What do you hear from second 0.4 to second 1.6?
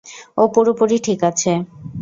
ও পুরোপুরি ঠিক আছে।